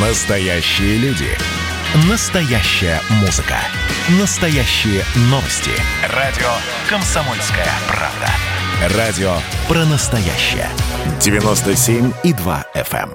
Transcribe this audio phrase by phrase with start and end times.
[0.00, 1.26] Настоящие люди.
[2.08, 3.56] Настоящая музыка.
[4.20, 5.72] Настоящие новости.
[6.14, 6.46] Радио
[6.88, 8.96] «Комсомольская правда».
[8.96, 9.32] Радио
[9.66, 10.68] про настоящее.
[11.18, 13.10] 97,2 FM.
[13.10, 13.12] эм.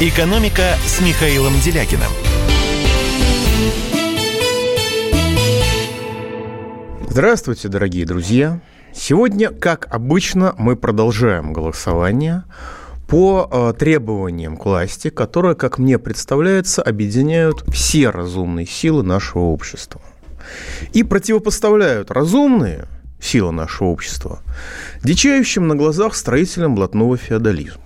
[0.00, 2.10] «Экономика» с Михаилом Делякиным.
[7.08, 8.60] Здравствуйте, дорогие друзья!
[8.92, 12.42] Сегодня, как обычно, мы продолжаем голосование
[13.10, 20.00] по э, требованиям к власти, которые, как мне представляется, объединяют все разумные силы нашего общества.
[20.92, 22.86] И противопоставляют разумные
[23.20, 24.40] силы нашего общества
[25.02, 27.82] дичающим на глазах строителям блатного феодализма.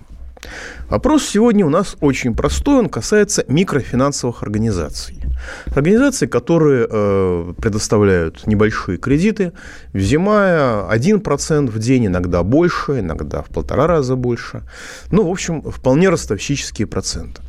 [0.89, 5.24] Вопрос сегодня у нас очень простой, он касается микрофинансовых организаций.
[5.67, 9.51] Организаций, которые э, предоставляют небольшие кредиты,
[9.93, 14.63] взимая 1% в день, иногда больше, иногда в полтора раза больше.
[15.11, 17.41] Ну, в общем, вполне ростовщические проценты.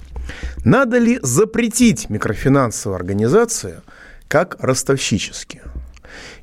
[0.65, 3.81] Надо ли запретить микрофинансовые организации
[4.29, 5.63] как ростовщические?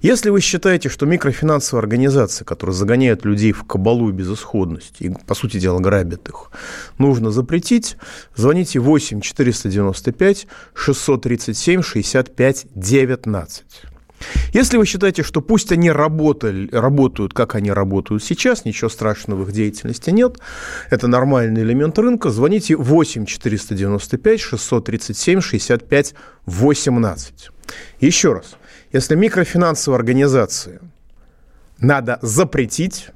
[0.02, 5.36] Если вы считаете, что микрофинансовые организации, которые загоняют людей в кабалу и безысходность, и, по
[5.36, 6.52] сути дела, грабят их,
[6.98, 7.98] нужно запретить,
[8.36, 13.64] звоните 8 495 637 65 19.
[14.54, 19.48] Если вы считаете, что пусть они работали, работают, как они работают сейчас, ничего страшного в
[19.50, 20.38] их деятельности нет,
[20.90, 27.50] это нормальный элемент рынка, звоните 8 495 637 65 18.
[28.00, 28.56] Еще раз,
[28.94, 30.80] если микрофинансовые организации
[31.80, 33.10] надо запретить,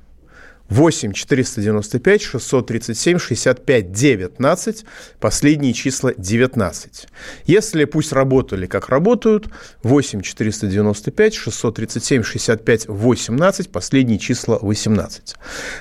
[0.69, 4.85] 8 495 637 65 19,
[5.19, 7.07] последние числа 19.
[7.45, 9.47] Если пусть работали, как работают,
[9.83, 15.35] 8 495 637 65 18, последние числа 18.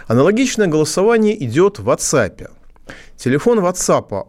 [0.06, 2.48] Аналогичное голосование идет в WhatsApp.
[3.16, 4.26] Телефон WhatsApp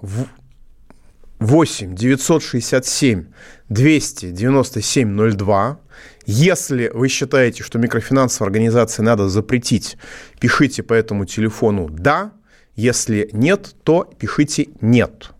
[1.39, 3.25] 8 967
[3.69, 5.79] 297 02.
[6.25, 9.97] Если вы считаете, что микрофинансовые организации надо запретить,
[10.39, 12.33] пишите по этому телефону «да».
[12.75, 15.31] Если нет, то пишите «нет».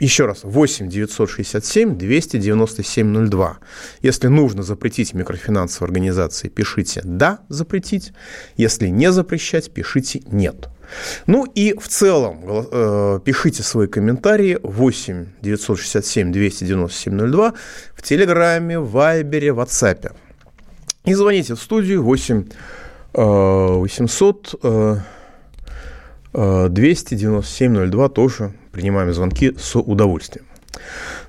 [0.00, 3.58] Еще раз, 8 967 297 02.
[4.02, 8.12] Если нужно запретить микрофинансовые организации, пишите «да» запретить.
[8.56, 10.68] Если не запрещать, пишите «нет».
[11.26, 17.52] Ну и в целом э, пишите свои комментарии 8 967 297 02
[17.94, 20.12] в Телеграме, в Вайбере, в WhatsApp.
[21.04, 22.44] И звоните в студию 8
[23.14, 24.54] 800
[26.32, 30.44] 297 02 тоже принимаем звонки с удовольствием.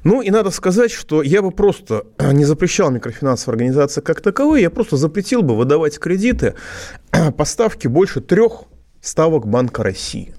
[0.03, 4.69] Ну и надо сказать, что я бы просто не запрещал микрофинансовые организации как таковые, я
[4.69, 6.55] просто запретил бы выдавать кредиты
[7.37, 8.63] по ставке больше трех
[9.01, 10.33] ставок Банка России.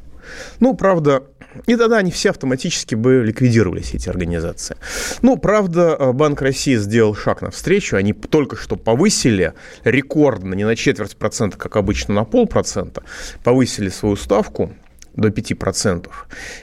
[0.60, 1.25] Ну, правда,
[1.66, 4.76] и тогда они все автоматически бы ликвидировались, эти организации.
[5.22, 7.97] Ну, правда, Банк России сделал шаг навстречу.
[7.97, 9.54] Они только что повысили
[9.84, 13.03] рекордно, не на четверть процента, как обычно, на полпроцента,
[13.43, 14.72] повысили свою ставку
[15.15, 16.09] до 5%.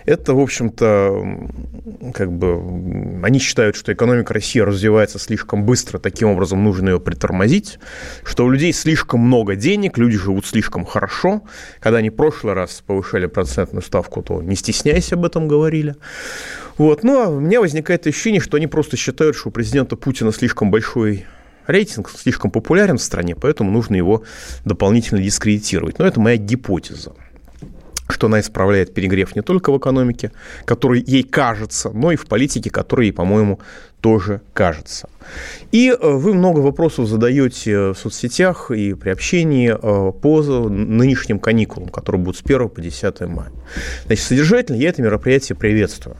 [0.05, 1.49] Это, в общем-то,
[2.13, 7.79] как бы, они считают, что экономика России развивается слишком быстро, таким образом нужно ее притормозить,
[8.23, 11.43] что у людей слишком много денег, люди живут слишком хорошо.
[11.79, 15.95] Когда они в прошлый раз повышали процентную ставку, то не стесняясь об этом говорили.
[16.77, 17.03] Вот.
[17.03, 20.71] Ну, а у меня возникает ощущение, что они просто считают, что у президента Путина слишком
[20.71, 21.25] большой
[21.67, 24.23] рейтинг, слишком популярен в стране, поэтому нужно его
[24.65, 25.99] дополнительно дискредитировать.
[25.99, 27.13] Но это моя гипотеза
[28.09, 30.31] что она исправляет перегрев не только в экономике,
[30.65, 33.59] который ей кажется, но и в политике, который ей, по-моему,
[34.01, 35.09] тоже кажется.
[35.71, 41.89] И э, вы много вопросов задаете в соцсетях и при общении э, по нынешним каникулам,
[41.89, 43.51] которые будут с 1 по 10 мая.
[44.05, 46.15] Значит, содержательно я это мероприятие приветствую.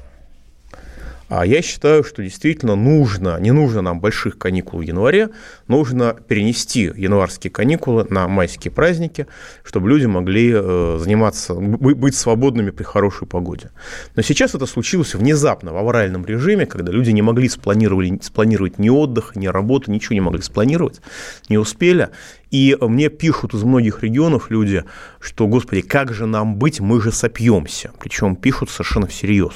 [1.30, 5.30] А я считаю, что действительно нужно, не нужно нам больших каникул в январе,
[5.68, 9.28] нужно перенести январские каникулы на майские праздники,
[9.64, 13.72] чтобы люди могли э, заниматься, быть свободными при хорошей погоде.
[14.16, 18.90] Но сейчас это случилось внезапно, в авральном режиме, когда люди не могли спланировать, спланировать ни
[18.90, 21.02] отдых, ни работу, ничего не могли спланировать,
[21.50, 22.10] не успели.
[22.52, 24.86] И мне пишут из многих регионов люди,
[25.20, 27.92] что, господи, как же нам быть, мы же сопьемся.
[28.00, 29.54] Причем пишут совершенно всерьез.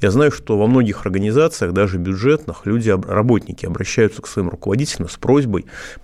[0.00, 5.16] Я знаю, что во многих организациях, даже бюджетных, люди, работники обращаются к своим руководителям с
[5.16, 5.49] просьбой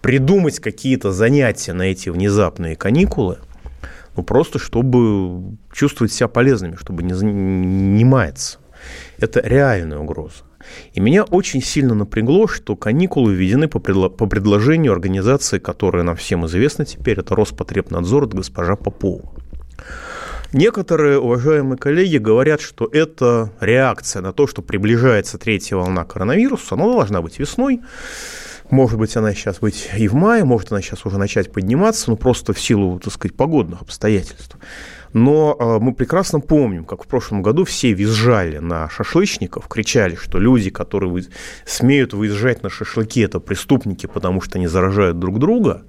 [0.00, 3.38] придумать какие-то занятия на эти внезапные каникулы,
[4.16, 8.58] ну, просто чтобы чувствовать себя полезными, чтобы не, не маяться.
[9.18, 10.44] Это реальная угроза.
[10.94, 16.16] И меня очень сильно напрягло, что каникулы введены по, предло- по предложению организации, которая нам
[16.16, 19.32] всем известна теперь, это Роспотребнадзор, это госпожа Попова.
[20.52, 26.74] Некоторые уважаемые коллеги говорят, что это реакция на то, что приближается третья волна коронавируса.
[26.74, 27.80] Она должна быть весной.
[28.70, 32.16] Может быть, она сейчас быть и в мае, может она сейчас уже начать подниматься, ну
[32.16, 34.56] просто в силу, так сказать, погодных обстоятельств.
[35.12, 40.38] Но э, мы прекрасно помним, как в прошлом году все визжали на шашлычников, кричали, что
[40.38, 41.24] люди, которые вы,
[41.64, 45.84] смеют выезжать на шашлыки, это преступники, потому что они заражают друг друга.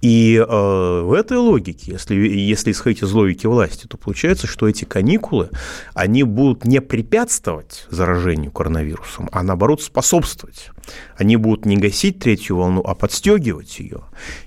[0.00, 4.84] И э, в этой логике, если, если исходить из логики власти, то получается, что эти
[4.84, 5.50] каникулы,
[5.92, 10.70] они будут не препятствовать заражению коронавирусом, а наоборот способствовать.
[11.16, 14.02] Они будут не гасить третью волну, а подстегивать ее.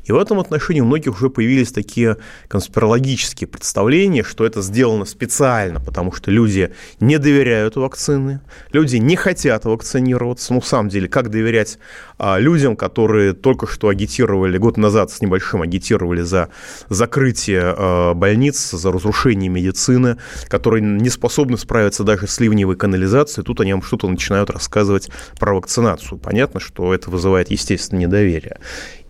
[0.06, 2.18] И в этом отношении у многих уже появились такие
[2.48, 9.65] конспирологические представления, что это сделано специально, потому что люди не доверяют вакцины, люди не хотят
[9.65, 10.53] вакцинироваться.
[10.53, 11.77] Ну, в самом деле, как доверять
[12.18, 16.49] а, людям, которые только что агитировали, год назад с небольшим агитировали за
[16.89, 20.17] закрытие а, больниц, за разрушение медицины,
[20.47, 25.09] которые не способны справиться даже с ливневой канализацией, тут они вам что-то начинают рассказывать
[25.39, 28.59] про вакцинацию понятно, что это вызывает, естественно, недоверие.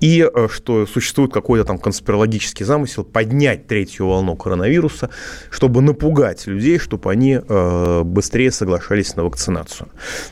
[0.02, 5.10] И э, что существует какой-то там конспирологический замысел поднять третью волну коронавируса,
[5.50, 9.90] чтобы напугать людей, чтобы они э, быстрее соглашались на вакцинацию.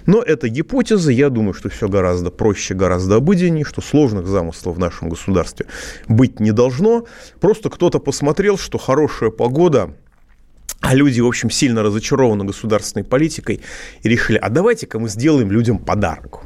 [0.08, 4.80] Но это гипотеза, я думаю, что все гораздо проще, гораздо обыденнее, что сложных замыслов в
[4.80, 5.68] нашем государстве
[6.08, 7.06] быть не должно.
[7.40, 9.94] Просто кто-то посмотрел, что хорошая погода
[10.82, 13.60] а люди, в общем, сильно разочарованы государственной политикой
[14.02, 16.40] и решили, а давайте-ка мы сделаем людям подарок.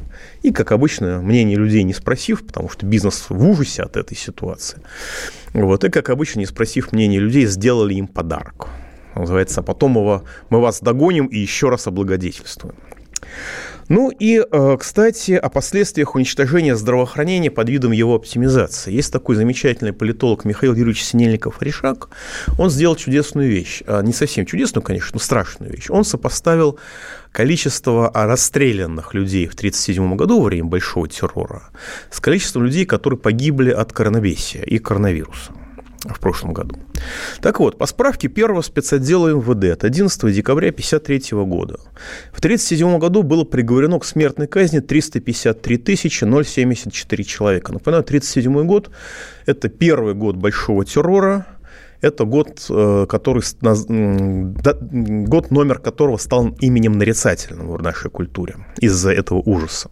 [0.44, 4.82] И, как обычно, мнение людей не спросив, потому что бизнес в ужасе от этой ситуации.
[5.54, 8.68] Вот, и, как обычно, не спросив мнение людей, сделали им подарок.
[9.14, 12.74] Называется, а потом его, мы вас догоним и еще раз облагодетельствуем.
[13.88, 18.92] Ну и, э, кстати, о последствиях уничтожения здравоохранения под видом его оптимизации.
[18.92, 22.08] Есть такой замечательный политолог Михаил Юрьевич Синельников-Решак.
[22.58, 23.82] Он сделал чудесную вещь.
[23.86, 25.90] А, не совсем чудесную, конечно, но страшную вещь.
[25.90, 26.78] Он сопоставил
[27.32, 31.64] количество расстрелянных людей в 1937 году во время Большого террора
[32.10, 35.52] с количеством людей, которые погибли от коронавируса и коронавируса
[36.04, 36.76] в прошлом году.
[37.40, 41.78] Так вот, по справке первого спецотдела МВД от 11 декабря 1953 года.
[42.32, 47.72] В 1937 году было приговорено к смертной казни 353 074 человека.
[47.72, 48.90] Напоминаю, 1937 год–
[49.46, 51.46] это первый год большого террора,
[52.04, 53.42] это год, э, который,
[55.26, 59.90] год номер которого стал именем нарицательным в нашей культуре из-за этого ужаса.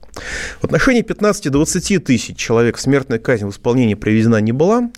[0.61, 4.91] В отношении 15-20 тысяч человек смертная казнь в исполнении приведена не была.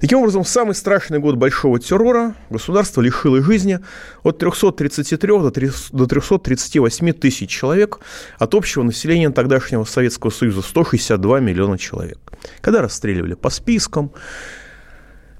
[0.00, 3.78] Таким образом, в самый страшный год большого террора государство лишило жизни
[4.22, 8.00] от 333 до 338 тысяч человек
[8.38, 12.18] от общего населения тогдашнего Советского Союза 162 миллиона человек.
[12.60, 14.12] Когда расстреливали по спискам,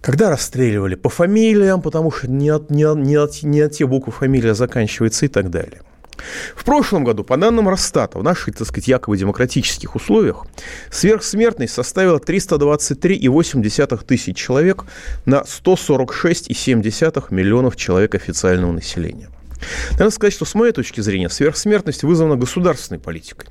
[0.02, 4.12] когда расстреливали по фамилиям, потому что не от, не, не, от, не от те буквы
[4.12, 5.80] фамилия заканчивается и так далее.
[6.54, 10.44] В прошлом году, по данным Росстата, в наших, так сказать, якобы демократических условиях,
[10.90, 14.84] сверхсмертность составила 323,8 тысяч человек
[15.24, 19.28] на 146,7 миллионов человек официального населения.
[19.98, 23.48] Надо сказать, что с моей точки зрения сверхсмертность вызвана государственной политикой.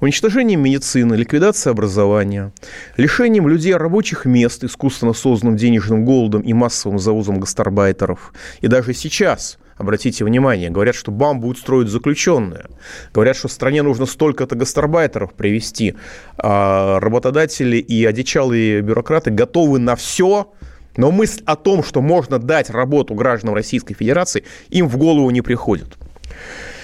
[0.00, 2.52] Уничтожением медицины, ликвидацией образования,
[2.96, 8.32] лишением людей рабочих мест искусственно созданным денежным голодом и массовым завозом гастарбайтеров.
[8.60, 12.66] И даже сейчас Обратите внимание, говорят, что БАМ будет строить заключенные.
[13.12, 15.96] Говорят, что стране нужно столько-то гастарбайтеров привести.
[16.38, 20.52] А работодатели и одичалые бюрократы готовы на все,
[20.96, 25.42] но мысль о том, что можно дать работу гражданам Российской Федерации, им в голову не
[25.42, 25.96] приходит.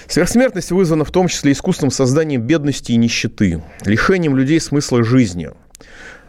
[0.06, 5.50] Сверхсмертность вызвана в том числе искусственным созданием бедности и нищеты, лишением людей смысла жизни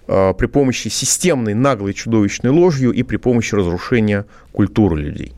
[0.07, 5.33] э, при помощи системной наглой чудовищной ложью и при помощи разрушения культуры людей.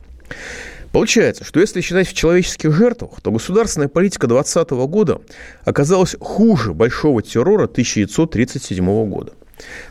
[0.90, 5.20] Получается, что если считать в человеческих жертвах, то государственная политика 2020 года
[5.64, 9.32] оказалась хуже большого террора 1937 года.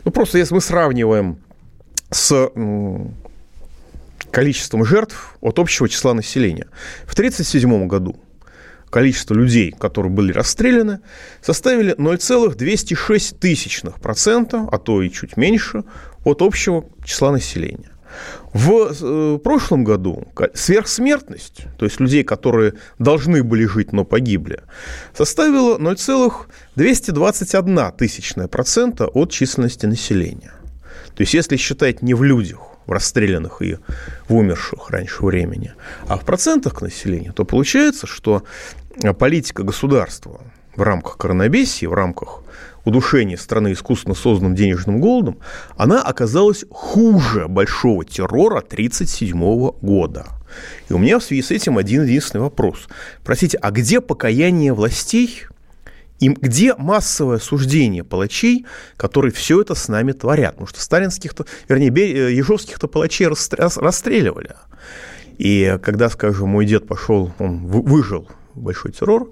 [0.04, 1.40] Ну, просто если мы сравниваем
[2.12, 2.52] с
[4.32, 6.68] количеством жертв от общего числа населения.
[7.06, 8.16] В 1937 году
[8.90, 11.00] количество людей, которые были расстреляны,
[11.42, 15.84] составили 0,206 тысячных процента, а то и чуть меньше,
[16.24, 17.90] от общего числа населения.
[18.54, 24.60] В э, прошлом году сверхсмертность, то есть людей, которые должны были жить, но погибли,
[25.18, 30.52] составила 0,221 тысячная процента от численности населения.
[31.16, 33.78] То есть, если считать не в людях, в расстрелянных и
[34.28, 35.74] в умерших раньше времени,
[36.08, 38.44] а в процентах к населению, то получается, что
[39.20, 40.42] политика государства
[40.76, 42.42] в рамках коронабесии, в рамках
[42.84, 45.38] удушения страны искусственно созданным денежным голодом,
[45.78, 50.26] она оказалась хуже большого террора 1937 года.
[50.90, 52.88] И у меня в связи с этим один единственный вопрос.
[53.24, 55.44] Простите, а где покаяние властей
[56.22, 60.52] и где массовое суждение палачей, которые все это с нами творят?
[60.52, 64.56] Потому что сталинских-то, вернее, э, ежовских-то палачей расстреливали.
[65.40, 69.32] И когда, скажем, мой дед пошел, он выжил большой террор,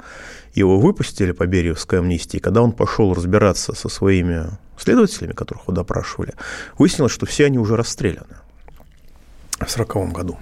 [0.55, 6.33] его выпустили по Бериевской амнистии, когда он пошел разбираться со своими следователями, которых его допрашивали,
[6.79, 8.38] выяснилось, что все они уже расстреляны
[9.67, 10.37] в 1940 году.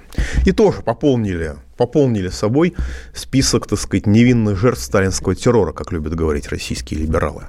[0.46, 2.76] И тоже пополнили, пополнили собой
[3.14, 7.44] список, так сказать, невинных жертв сталинского террора, как любят говорить российские либералы.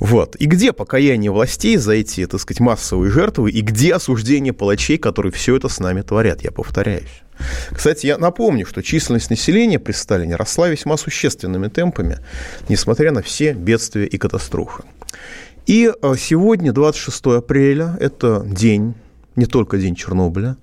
[0.00, 0.36] Вот.
[0.36, 5.32] И где покаяние властей за эти, так сказать, массовые жертвы, и где осуждение палачей, которые
[5.32, 7.22] все это с нами творят, я повторяюсь.
[7.70, 12.18] Кстати, я напомню, что численность населения при Сталине росла весьма существенными темпами,
[12.68, 14.82] несмотря на все бедствия и катастрофы.
[15.66, 18.94] И э, сегодня, 26 апреля, это день
[19.36, 20.56] не только день Чернобыля.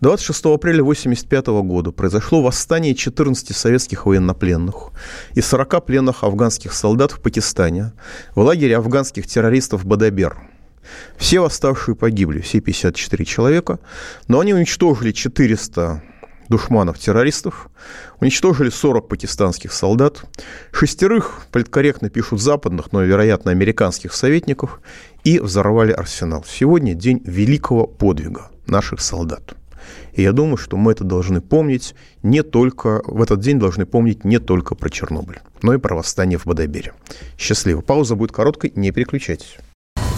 [0.00, 4.90] 26 апреля 1985 года произошло восстание 14 советских военнопленных
[5.34, 7.92] и 40 пленных афганских солдат в Пакистане
[8.34, 10.36] в лагере афганских террористов Бадабер.
[11.16, 13.78] Все восставшие погибли, все 54 человека,
[14.26, 16.02] но они уничтожили 400
[16.48, 17.68] душманов-террористов,
[18.20, 20.24] уничтожили 40 пакистанских солдат,
[20.72, 24.80] шестерых, политкорректно пишут западных, но, вероятно, американских советников,
[25.24, 26.44] и взорвали арсенал.
[26.48, 29.54] Сегодня день великого подвига наших солдат.
[30.12, 34.24] И я думаю, что мы это должны помнить не только, в этот день должны помнить
[34.24, 36.92] не только про Чернобыль, но и про восстание в Бадайбере.
[37.38, 37.80] Счастливо.
[37.80, 39.56] Пауза будет короткой, не переключайтесь.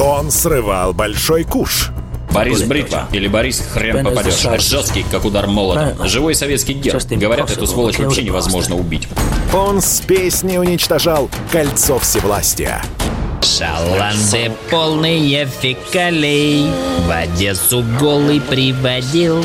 [0.01, 1.91] Он срывал большой куш–
[2.33, 4.41] Борис Бритва или Борис хрен попадешь.
[4.63, 6.07] Жесткий, как удар молотом.
[6.07, 7.03] Живой советский герб.
[7.11, 9.09] Говорят, эту сволочь вообще невозможно убить.
[9.53, 12.83] Он с песней уничтожал кольцо всевластия.
[13.43, 16.67] Шаланды полные фекалей.
[17.07, 19.45] В Одессу голый приводил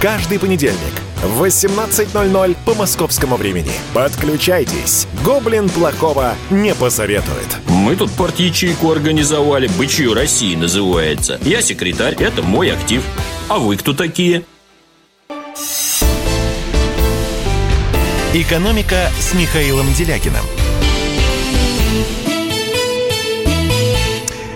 [0.00, 3.72] Каждый понедельник в 18.00 по московскому времени.
[3.94, 5.06] Подключайтесь.
[5.24, 7.56] Гоблин плохого не посоветует.
[7.68, 9.68] Мы тут порт-ячейку организовали.
[9.78, 11.40] Бычью России называется.
[11.42, 13.02] Я секретарь, это мой актив.
[13.48, 14.44] А вы кто такие?
[18.34, 20.44] «Экономика» с Михаилом Делякиным.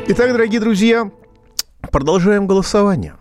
[0.06, 1.10] Итак, дорогие друзья,
[1.90, 3.14] продолжаем голосование.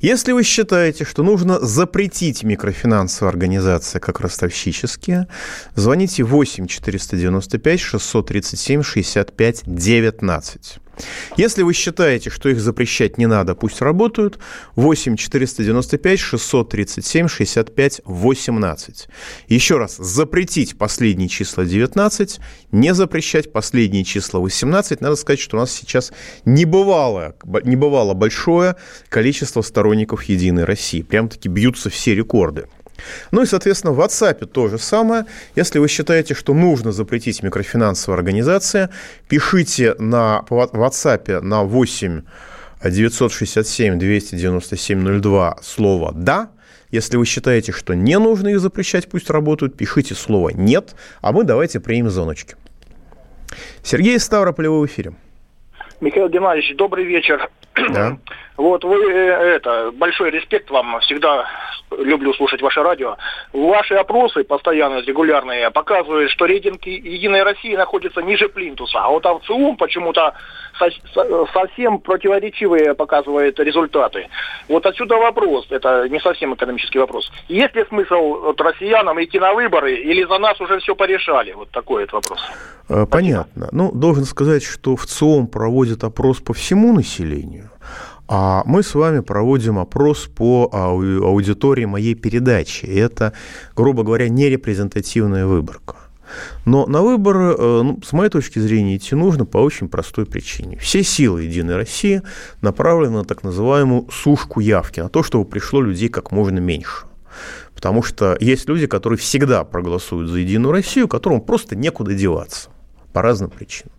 [0.00, 5.26] Если вы считаете, что нужно запретить микрофинансовые организации как ростовщические,
[5.74, 10.78] звоните 8 495 637 65 19.
[11.36, 14.38] Если вы считаете, что их запрещать не надо, пусть работают,
[14.76, 19.08] 8 495 637 65 18.
[19.48, 22.40] Еще раз, запретить последние числа 19,
[22.72, 25.00] не запрещать последние числа 18.
[25.00, 26.12] Надо сказать, что у нас сейчас
[26.44, 28.76] небывалое, небывало большое
[29.08, 31.02] количество сторонников «Единой России».
[31.02, 32.66] Прям-таки бьются все рекорды.
[33.30, 35.26] Ну и, соответственно, в WhatsApp то же самое.
[35.56, 38.88] Если вы считаете, что нужно запретить микрофинансовые организации,
[39.28, 42.22] пишите на WhatsApp на 8
[42.84, 46.50] 967 297 02 слово «да»,
[46.90, 51.44] если вы считаете, что не нужно их запрещать, пусть работают, пишите слово «нет», а мы
[51.44, 52.56] давайте примем звоночки.
[53.82, 55.12] Сергей Ставрополь, в эфире.
[56.00, 57.50] Михаил Геннадьевич, добрый вечер.
[57.74, 58.18] Да.
[58.60, 61.46] Вот вы, э, это, большой респект вам, всегда
[61.96, 63.16] люблю слушать ваше радио.
[63.54, 68.98] Ваши опросы постоянно, регулярные, показывают, что рейтинг Единой России находится ниже Плинтуса.
[68.98, 70.34] А вот АВЦИУМ почему-то
[71.54, 74.28] совсем противоречивые показывает результаты.
[74.68, 77.32] Вот отсюда вопрос, это не совсем экономический вопрос.
[77.48, 81.52] Есть ли смысл вот, россиянам идти на выборы, или за нас уже все порешали?
[81.52, 82.40] Вот такой вот вопрос.
[82.90, 83.68] Э, понятно.
[83.72, 87.69] Ну, должен сказать, что в ЦИОМ проводит опрос по всему населению.
[88.32, 92.86] А мы с вами проводим опрос по аудитории моей передачи.
[92.86, 93.32] Это,
[93.74, 95.96] грубо говоря, не репрезентативная выборка.
[96.64, 100.78] Но на выборы, э, ну, с моей точки зрения, идти нужно по очень простой причине.
[100.78, 102.22] Все силы «Единой России»
[102.62, 107.06] направлены на так называемую сушку явки, на то, чтобы пришло людей как можно меньше.
[107.74, 112.70] Потому что есть люди, которые всегда проголосуют за «Единую Россию», которым просто некуда деваться
[113.12, 113.90] по разным причинам.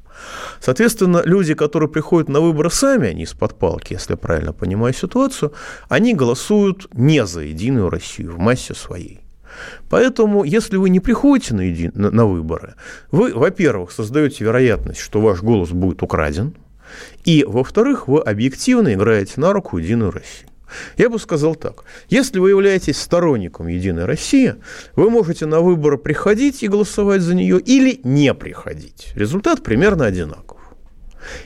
[0.60, 5.54] Соответственно, люди, которые приходят на выборы сами, они из-под палки, если я правильно понимаю ситуацию,
[5.90, 9.22] они голосуют не за Единую Россию в массе своей.
[9.90, 11.92] Поэтому, если вы не приходите на, еди...
[11.94, 12.75] на, на выборы,
[13.12, 16.54] вы, во-первых, создаете вероятность, что ваш голос будет украден,
[17.25, 20.50] и, во-вторых, вы объективно играете на руку Единую Россию.
[20.98, 21.84] Я бы сказал так.
[22.10, 24.56] Если вы являетесь сторонником «Единой России»,
[24.96, 29.12] вы можете на выборы приходить и голосовать за нее или не приходить.
[29.16, 30.58] Результат примерно одинаков.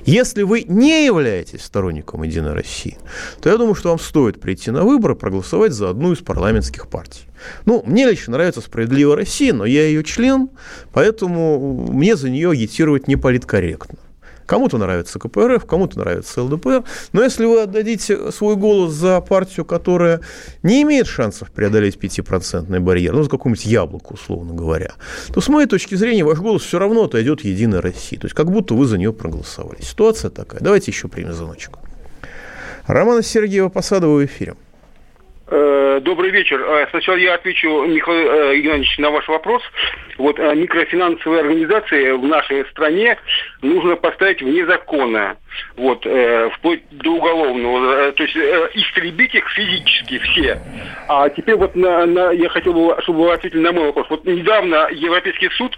[0.06, 2.98] Если вы не являетесь сторонником «Единой России»,
[3.42, 7.28] то я думаю, что вам стоит прийти на выборы, проголосовать за одну из парламентских партий.
[7.66, 10.50] Ну, мне лично нравится «Справедливая Россия», но я ее член,
[10.94, 14.00] поэтому мне за нее агитировать не политкорректно.
[14.46, 16.84] Кому-то нравится КПРФ, кому-то нравится ЛДПР.
[17.14, 20.22] Но если вы отдадите свой голос за партию, которая
[20.64, 24.94] не имеет шансов преодолеть 5% барьер, ну, за какую-нибудь яблоко, условно говоря,
[25.34, 28.18] то, с моей точки зрения, ваш голос все равно отойдет Единой России.
[28.18, 29.82] То есть, как будто вы за нее проголосовали.
[29.82, 30.62] Ситуация такая.
[30.62, 31.78] Давайте еще примем звоночек.
[32.88, 34.56] Романа Сергеева Посадова в эфире.
[35.48, 36.60] Э, добрый вечер.
[36.62, 39.62] Э, сначала я отвечу, Михаил э, Геннадьевич, на ваш вопрос.
[40.18, 43.18] Вот микрофинансовые организации в нашей стране
[43.62, 45.38] нужно поставить вне закона.
[45.78, 46.06] Вот,
[46.56, 48.12] вплоть до уголовного.
[48.12, 50.60] То есть истребить их физически все.
[51.08, 54.08] А теперь вот на, на, я хотел бы, чтобы вы ответили на мой вопрос.
[54.10, 55.78] Вот недавно Европейский суд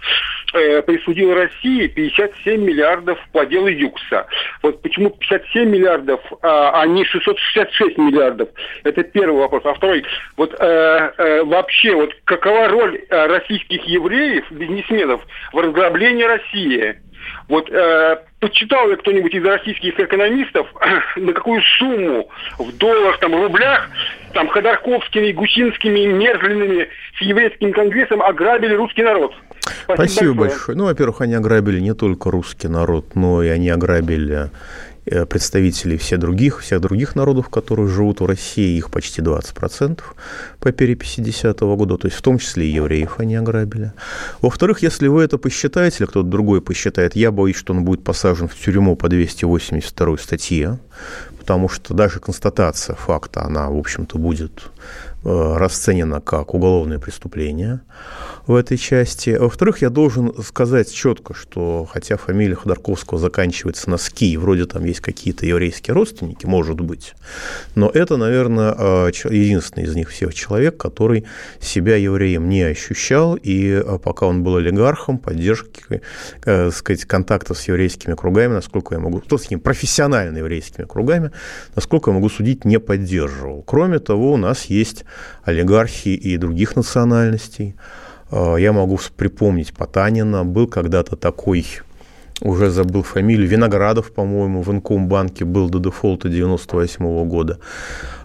[0.54, 4.26] э, присудил России 57 миллиардов по делу Юкса.
[4.62, 8.48] Вот почему 57 миллиардов, а, а не 666 миллиардов?
[8.84, 9.62] Это первый вопрос.
[9.64, 10.04] А второй,
[10.36, 17.00] вот э, э, вообще, вот какова роль э, российских евреев, бизнесменов в разграблении России?
[17.48, 20.66] Вот э, почитал ли кто-нибудь из российских экономистов,
[21.16, 23.88] на какую сумму в долларах, там, рублях,
[24.32, 29.34] там, Ходорковскими, Гусинскими, Мерзлиными с еврейским конгрессом ограбили русский народ?
[29.60, 30.50] Спасибо, Спасибо большое.
[30.50, 30.78] большое.
[30.78, 34.50] Ну, во-первых, они ограбили не только русский народ, но и они ограбили
[35.28, 40.00] представителей всех других, всех других народов, которые живут в России, их почти 20%
[40.60, 43.92] по переписи 2010 года, то есть в том числе и евреев они ограбили.
[44.40, 48.48] Во-вторых, если вы это посчитаете, или кто-то другой посчитает, я боюсь, что он будет посажен
[48.48, 50.78] в тюрьму по 282 статье,
[51.38, 54.70] потому что даже констатация факта, она, в общем-то, будет
[55.28, 57.80] э, расценена как уголовное преступление
[58.48, 59.36] в этой части.
[59.38, 65.00] Во-вторых, я должен сказать четко, что хотя фамилия Ходорковского заканчивается на «ски», вроде там есть
[65.00, 67.14] какие-то еврейские родственники, может быть,
[67.74, 71.26] но это, наверное, а, единственный из них всех человек, который
[71.60, 76.00] себя евреем не ощущал, и а, пока он был олигархом, поддержки,
[76.46, 81.32] э, сказать, контакта с еврейскими кругами, насколько я могу, то с такими профессиональными еврейскими кругами,
[81.74, 83.62] насколько я могу судить, не поддерживал.
[83.62, 85.04] Кроме того, у нас есть
[85.44, 87.74] олигархи и других национальностей,
[88.30, 90.44] Э, я могу припомнить Потанина.
[90.44, 91.66] Был когда-то такой,
[92.40, 97.58] уже забыл фамилию, Виноградов, по-моему, в Инкомбанке был до дефолта 98 года.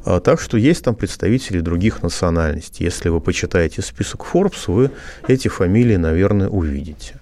[0.06, 2.86] А, так что есть там представители других национальностей.
[2.86, 4.92] Если вы почитаете список Forbes, вы
[5.28, 7.16] эти фамилии, наверное, увидите.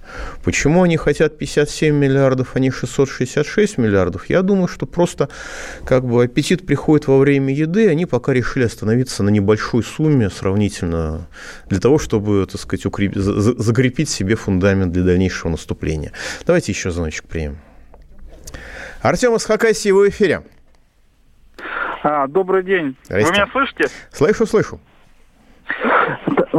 [0.44, 4.30] Почему они хотят 57 миллиардов, а не 666 миллиардов?
[4.30, 5.30] Я думаю, что просто
[5.86, 11.28] как бы аппетит приходит во время еды, они пока решили остановиться на небольшой сумме сравнительно
[11.68, 13.16] для того, чтобы, так сказать, укреп...
[13.16, 16.12] закрепить себе фундамент для дальнейшего наступления.
[16.46, 17.60] Давайте еще звоночек примем.
[19.02, 20.44] Артем из Хакасии, в эфире.
[22.04, 22.96] А, добрый день.
[23.04, 23.28] Здрасте.
[23.28, 23.86] Вы меня слышите?
[24.12, 24.80] Слышу, слышу.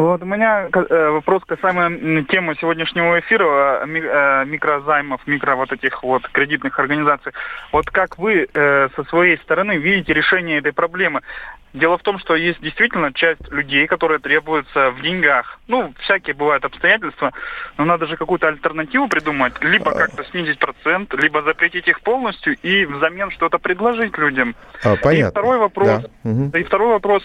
[0.03, 6.27] Вот у меня э, вопрос касаемо темы сегодняшнего эфира э, микрозаймов, микро вот этих вот
[6.33, 7.31] кредитных организаций.
[7.71, 11.21] Вот как вы э, со своей стороны видите решение этой проблемы?
[11.73, 15.59] Дело в том, что есть действительно часть людей, которые требуются в деньгах.
[15.69, 17.33] Ну, всякие бывают обстоятельства,
[17.79, 19.55] но надо же какую-то альтернативу придумать.
[19.63, 19.95] Либо а.
[19.95, 24.55] как-то снизить процент, либо запретить их полностью и взамен что-то предложить людям.
[24.85, 25.29] А, понятно.
[25.29, 26.03] И второй вопрос.
[26.25, 26.59] Да.
[26.59, 27.23] И второй вопрос.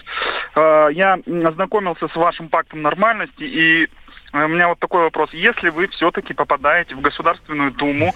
[0.56, 3.90] Я ознакомился с вашим пактом нормальности и
[4.34, 5.30] у меня вот такой вопрос.
[5.34, 8.14] Если вы все-таки попадаете в Государственную Думу,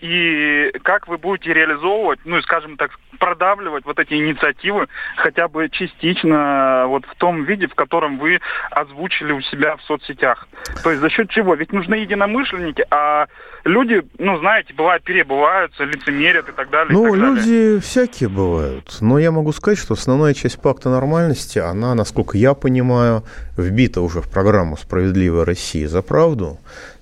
[0.00, 6.84] и как вы будете реализовывать, ну, скажем так, продавливать вот эти инициативы хотя бы частично
[6.88, 8.40] вот в том виде, в котором вы
[8.70, 10.48] озвучили у себя в соцсетях.
[10.82, 11.54] То есть за счет чего?
[11.54, 13.26] Ведь нужны единомышленники, а
[13.64, 16.92] люди, ну, знаете, бывают, перебываются, лицемерят и так далее.
[16.92, 17.80] Ну, так люди далее.
[17.80, 18.96] всякие бывают.
[19.00, 23.22] Но я могу сказать, что основная часть пакта нормальности, она, насколько я понимаю,
[23.56, 26.58] вбита уже в программу «Справедливая Россия за правду»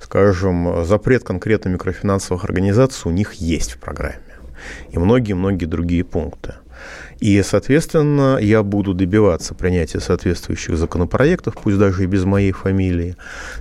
[0.08, 4.16] скажем, запрет конкретно микрофинансовых организаций у них есть в программе.
[4.90, 6.54] И многие-многие другие пункты.
[7.20, 13.16] И, соответственно, я буду добиваться принятия соответствующих законопроектов, пусть даже и без моей фамилии,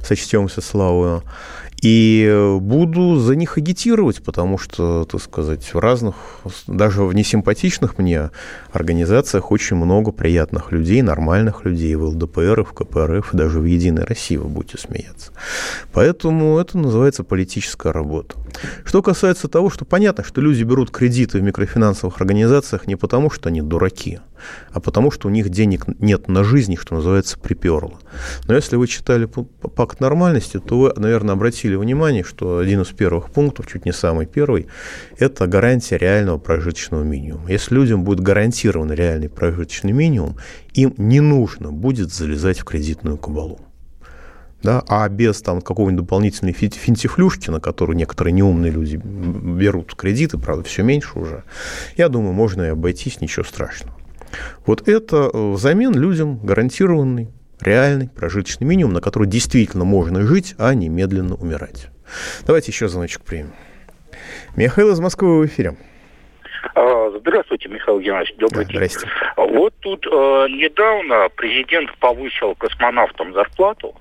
[0.06, 1.22] сочтемся славою.
[1.82, 6.16] И буду за них агитировать, потому что, так сказать, в разных,
[6.66, 8.32] даже в несимпатичных мне
[8.72, 14.38] организациях очень много приятных людей, нормальных людей в ЛДПР, в КПРФ, даже в Единой России,
[14.38, 15.32] вы будете смеяться.
[15.94, 18.36] Поэтому это называется политическая работа.
[18.84, 23.50] Что касается того, что понятно, что люди берут кредиты в микрофинансовых организациях не потому, что
[23.50, 24.20] они дураки,
[24.72, 28.00] а потому, что у них денег нет на жизнь, что называется, приперло.
[28.48, 33.32] Но если вы читали пакт нормальности, то вы, наверное, обратили внимание, что один из первых
[33.32, 34.68] пунктов, чуть не самый первый,
[35.18, 37.50] это гарантия реального прожиточного минимума.
[37.50, 40.38] Если людям будет гарантирован реальный прожиточный минимум,
[40.74, 43.60] им не нужно будет залезать в кредитную кабалу
[44.64, 50.64] да, а без там какого-нибудь дополнительной финтифлюшки, на которую некоторые неумные люди берут кредиты, правда,
[50.64, 51.44] все меньше уже,
[51.96, 53.96] я думаю, можно и обойтись, ничего страшного.
[54.66, 57.30] Вот это э, взамен людям гарантированный,
[57.62, 61.90] реальный прожиточный минимум, на который действительно можно жить, а не медленно умирать.
[62.46, 63.54] Давайте еще звоночек примем.
[64.56, 65.78] Михаил из Москвы в эфире.
[66.76, 68.90] А, здравствуйте, Михаил Геннадьевич, добрый да, день.
[68.90, 69.08] Здрасте.
[69.36, 73.96] Вот тут э, недавно президент повысил космонавтам зарплату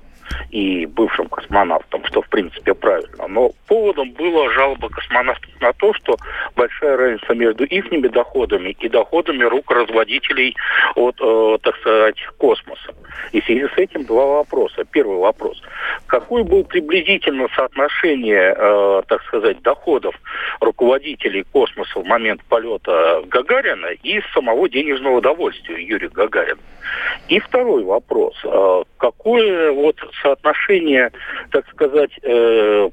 [0.51, 3.27] и бывшим космонавтам, что в принципе правильно.
[3.29, 6.17] Но поводом была жалоба космонавтов на то, что
[6.55, 10.57] большая разница между их доходами и доходами рук разводителей
[10.95, 12.95] от, э, так сказать, космоса.
[13.33, 14.85] И в связи с этим два вопроса.
[14.85, 15.61] Первый вопрос.
[16.07, 20.15] Какое было приблизительно соотношение, э, так сказать, доходов
[20.61, 26.61] руководителей космоса в момент полета Гагарина и самого денежного удовольствия Юрия Гагарина?
[27.29, 28.35] И второй вопрос.
[28.45, 31.11] Э, какое вот соотношение,
[31.51, 32.91] так сказать, э,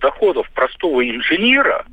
[0.00, 1.84] доходов простого инженера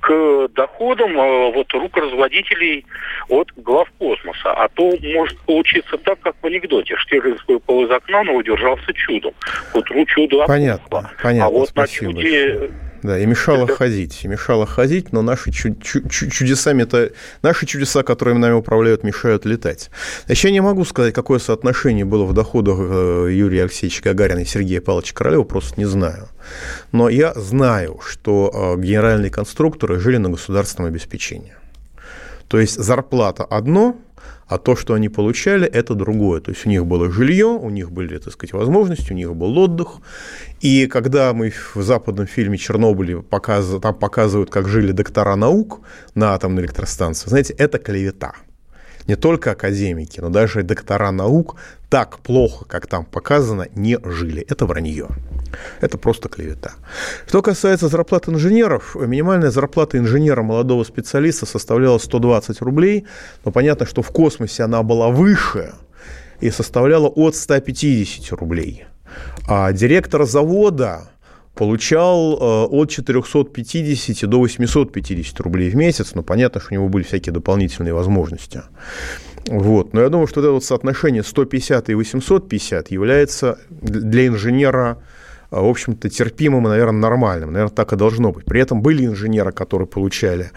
[0.00, 2.86] к доходам э, вот рук разводителей
[3.28, 4.52] от глав космоса.
[4.52, 6.96] А то может получиться так, как в анекдоте.
[6.96, 9.32] Штирлиц выпал из окна, но удержался чудом.
[9.72, 12.70] К утру чудо Понятно, понятно, а вот спасибо на чуде
[13.04, 13.76] да, и мешало это...
[13.76, 17.12] ходить, и мешало ходить, но наши чу- чу- чудесами это
[17.42, 19.90] наши чудеса, которые нами управляют, мешают летать.
[20.26, 24.80] Еще не могу сказать, какое соотношение было в доходах э, Юрия Алексеевича Гагарина и Сергея
[24.80, 26.30] Павловича Королева, просто не знаю.
[26.92, 31.52] Но я знаю, что э, генеральные конструкторы жили на государственном обеспечении.
[32.48, 33.98] То есть зарплата одно,
[34.54, 36.40] а то, что они получали, это другое.
[36.40, 39.58] То есть у них было жилье, у них были, так сказать, возможности, у них был
[39.58, 39.88] отдых.
[40.60, 43.66] И когда мы в западном фильме «Чернобыль» показ...
[43.82, 45.80] там показывают, как жили доктора наук
[46.14, 48.34] на атомной электростанции, знаете, это клевета
[49.08, 51.56] не только академики, но даже доктора наук
[51.90, 54.46] так плохо, как там показано, не жили.
[54.48, 55.08] Это вранье.
[55.80, 56.72] Это просто клевета.
[57.26, 63.06] Что касается зарплат инженеров, минимальная зарплата инженера молодого специалиста составляла 120 рублей,
[63.44, 65.74] но понятно, что в космосе она была выше
[66.40, 68.84] и составляла от 150 рублей.
[69.46, 71.10] А директор завода
[71.54, 77.04] получал э, от 450 до 850 рублей в месяц, но понятно, что у него были
[77.04, 78.62] всякие дополнительные возможности.
[79.46, 79.92] Вот.
[79.92, 85.02] Но я думаю, что это вот соотношение 150 и 850 является для инженера
[85.60, 87.52] в общем-то, терпимым и, наверное, нормальным.
[87.52, 88.44] Наверное, так и должно быть.
[88.44, 90.50] При этом были инженеры, которые получали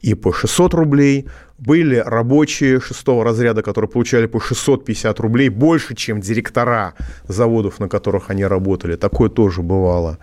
[0.00, 1.28] и по 600 рублей,
[1.66, 6.94] были рабочие шестого разряда, которые получали по 650 рублей, больше, чем директора
[7.28, 8.96] заводов, на которых они работали.
[8.96, 10.18] Такое тоже бывало.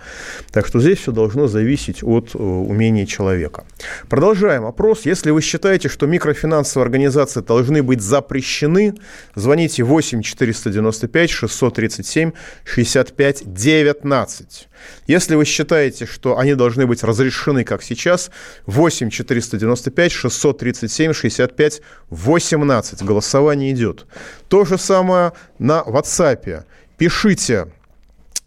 [0.52, 3.64] Так что здесь все должно зависеть от э, умения человека.
[4.10, 5.06] Продолжаем опрос.
[5.06, 8.96] Если вы считаете, что микрофинансовые организации должны быть запрещены,
[9.36, 12.32] звоните 8 495 637
[12.66, 14.68] 65 19.
[15.08, 18.32] Если вы считаете, что они должны быть разрешены, как сейчас,
[18.66, 23.04] 8 495 637 65 18.
[23.04, 24.06] Голосование идет.
[24.48, 26.64] То же самое на WhatsApp.
[26.98, 27.68] Пишите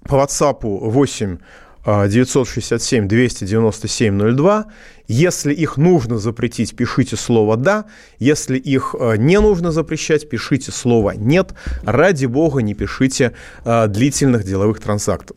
[0.05, 1.39] по WhatsApp 8
[1.85, 4.67] 967 297 02.
[5.09, 7.87] Если их нужно запретить, пишите слово «да».
[8.19, 11.55] Если их а, не нужно запрещать, пишите слово «нет».
[11.83, 13.33] Ради бога, не пишите
[13.65, 15.37] а, длительных деловых трансакций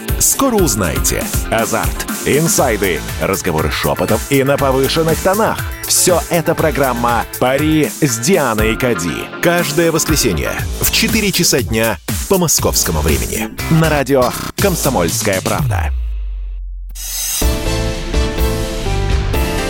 [0.21, 1.23] Скоро узнаете.
[1.49, 5.57] Азарт, инсайды, разговоры шепотов и на повышенных тонах.
[5.87, 9.25] Все это программа «Пари с Дианой Кади».
[9.41, 11.97] Каждое воскресенье в 4 часа дня
[12.29, 13.49] по московскому времени.
[13.71, 15.91] На радио «Комсомольская правда».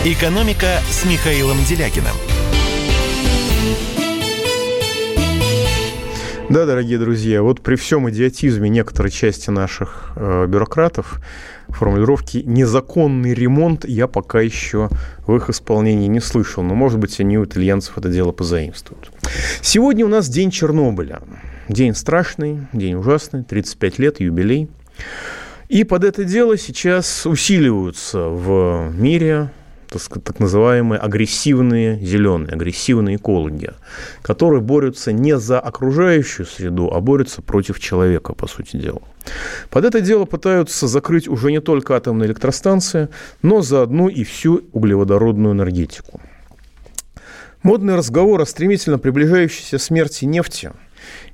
[0.04, 2.14] «Экономика» с Михаилом Делякиным.
[6.52, 11.18] Да, дорогие друзья, вот при всем идиотизме некоторой части наших э, бюрократов
[11.68, 14.90] формулировки «незаконный ремонт» я пока еще
[15.26, 16.62] в их исполнении не слышал.
[16.62, 19.10] Но, может быть, они у итальянцев это дело позаимствуют.
[19.62, 21.22] Сегодня у нас день Чернобыля.
[21.70, 24.68] День страшный, день ужасный, 35 лет, юбилей.
[25.70, 29.48] И под это дело сейчас усиливаются в мире
[29.98, 33.70] так называемые агрессивные зеленые, агрессивные экологи,
[34.22, 39.02] которые борются не за окружающую среду, а борются против человека, по сути дела.
[39.70, 43.08] Под это дело пытаются закрыть уже не только атомные электростанции,
[43.42, 46.20] но заодно и всю углеводородную энергетику.
[47.62, 50.72] Модный разговор о стремительно приближающейся смерти нефти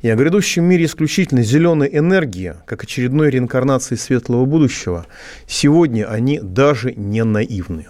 [0.03, 5.07] и о грядущем мире исключительно зеленой энергии, как очередной реинкарнации светлого будущего,
[5.47, 7.87] сегодня они даже не наивны.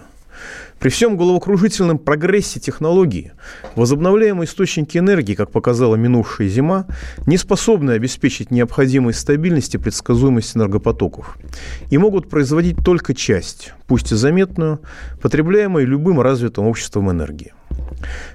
[0.79, 3.31] При всем головокружительном прогрессе технологий
[3.75, 6.87] возобновляемые источники энергии, как показала минувшая зима,
[7.25, 11.37] не способны обеспечить необходимой стабильность и предсказуемость энергопотоков
[11.89, 14.79] и могут производить только часть, пусть и заметную,
[15.21, 17.53] потребляемой любым развитым обществом энергии.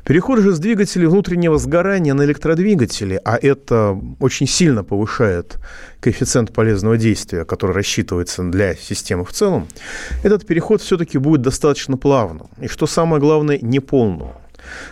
[0.05, 5.57] Переход же с двигателей внутреннего сгорания на электродвигатели, а это очень сильно повышает
[6.01, 9.67] коэффициент полезного действия, который рассчитывается для системы в целом,
[10.23, 12.49] этот переход все-таки будет достаточно плавным.
[12.61, 14.29] И что самое главное, неполным.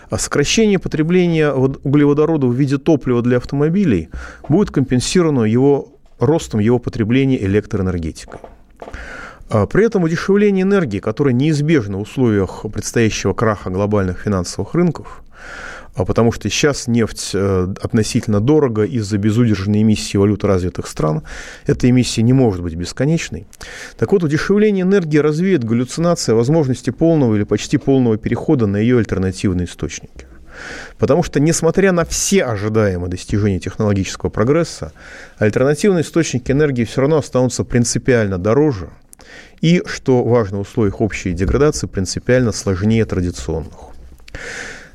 [0.09, 4.09] А сокращение потребления углеводорода в виде топлива для автомобилей
[4.47, 8.39] будет компенсировано его ростом его потребления электроэнергетикой.
[9.53, 15.21] А при этом удешевление энергии, которое неизбежно в условиях предстоящего краха глобальных финансовых рынков,
[15.93, 21.21] а потому что сейчас нефть э, относительно дорого из-за безудержной эмиссии валют развитых стран.
[21.67, 23.45] Эта эмиссия не может быть бесконечной.
[23.95, 29.67] Так вот, удешевление энергии развеет галлюцинация возможности полного или почти полного перехода на ее альтернативные
[29.67, 30.25] источники.
[30.97, 34.93] Потому что, несмотря на все ожидаемые достижения технологического прогресса,
[35.37, 38.89] альтернативные источники энергии все равно останутся принципиально дороже–
[39.61, 43.93] и, что важно условиях общей деградации, принципиально сложнее традиционных.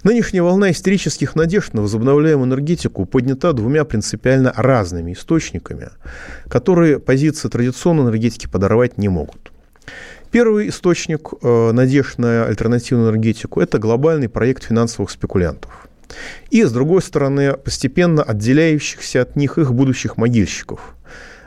[0.05, 5.88] Нынешняя волна истерических надежд на возобновляемую энергетику поднята двумя принципиально разными источниками,
[6.49, 9.53] которые позиции традиционной энергетики подорвать не могут.
[10.31, 15.88] Первый источник э, надежд на альтернативную энергетику– это глобальный проект финансовых спекулянтов.
[16.51, 20.95] И, с другой стороны, постепенно отделяющихся от них их будущих могильщиков,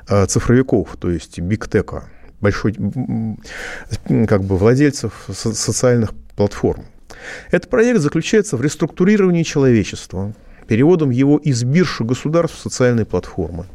[0.10, 2.06] э, цифровиков, то есть бигтека–
[2.42, 2.74] большой,
[4.28, 6.84] как бы, владельцев социальных платформ.
[7.52, 10.34] Этот проект заключается в реструктурировании человечества,
[10.68, 13.66] переводом его из биржи государств в социальные платформы.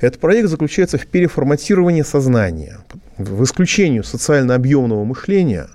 [0.00, 2.78] Этот проект заключается в переформатировании сознания,
[3.18, 5.68] в исключении социально объемного мышления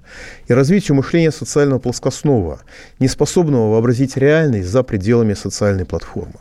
[0.48, 2.62] и развитию мышления социального плоскостного,
[3.00, 6.40] неспособного вообразить реальность за пределами социальной платформы.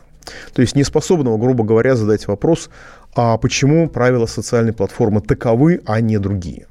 [0.53, 2.69] То есть неспособного, грубо говоря, задать вопрос,
[3.15, 6.67] а почему правила социальной платформы таковы, а не другие.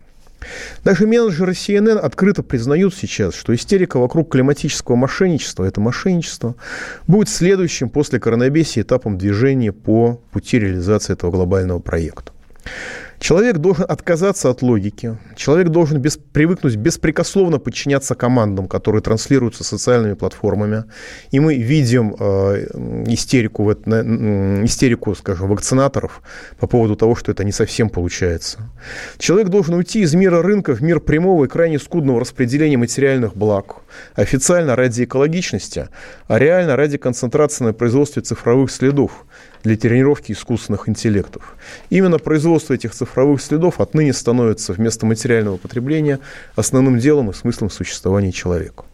[0.85, 6.55] Даже менеджеры CNN открыто признают сейчас, что истерика вокруг климатического мошенничества, это мошенничество,
[7.07, 12.33] будет следующим после коронабесия этапом движения по пути реализации этого глобального проекта.
[13.25, 15.17] Человек должен отказаться от логики.
[15.35, 20.85] Человек должен без, привыкнуть беспрекословно подчиняться командам, которые транслируются социальными платформами.
[21.31, 22.67] И мы видим э,
[23.07, 26.21] истерику, истерику, скажем, вакцинаторов
[26.59, 28.59] по поводу того, что это не совсем получается.
[29.17, 33.77] Человек должен уйти из мира рынка в мир прямого и крайне скудного распределения материальных благ.
[34.17, 35.89] Официально ради экологичности,
[36.29, 39.25] а реально ради концентрации на производстве цифровых следов
[39.65, 41.57] для тренировки искусственных интеллектов.
[41.91, 46.21] Именно производство этих цифровых следов отныне становится вместо материального потребления
[46.55, 48.85] основным делом и смыслом существования человека.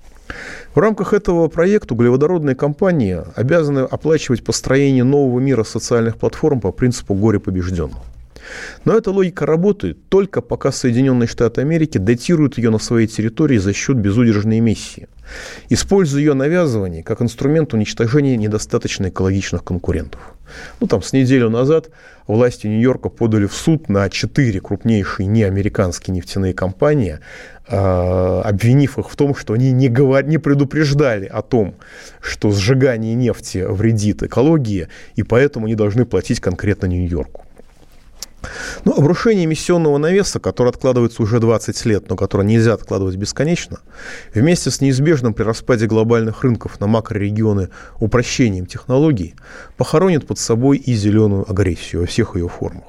[0.75, 7.15] В рамках этого проекта углеводородные компании обязаны оплачивать построение нового мира социальных платформ по принципу
[7.15, 8.05] «горе побежденного».
[8.85, 13.73] Но эта логика работает только пока Соединенные Штаты Америки датируют ее на своей территории за
[13.73, 15.09] счет безудержной эмиссии,
[15.69, 20.21] используя ее навязывание как инструмент уничтожения недостаточно экологичных конкурентов.
[20.81, 21.91] Ну, там, с неделю назад
[22.27, 27.19] власти Нью-Йорка подали в суд на четыре крупнейшие неамериканские нефтяные компании,
[27.67, 30.25] а, обвинив их в том, что они не, говор...
[30.25, 31.75] не предупреждали о том,
[32.21, 37.45] что сжигание нефти вредит экологии, и поэтому они должны платить конкретно Нью-Йорку.
[38.85, 43.81] Ну, обрушение эмиссионного навеса, который откладывается уже 20 лет, но который нельзя откладывать бесконечно,
[44.35, 49.35] вместе с неизбежным при распаде глобальных рынков на макрорегионы упрощением технологий,
[49.77, 52.85] похоронит под собой и зеленую агрессию во всех ее формах.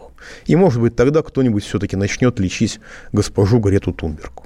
[0.46, 2.80] И, может быть, тогда кто-нибудь все-таки начнет лечить
[3.12, 4.44] госпожу Грету Тунберг.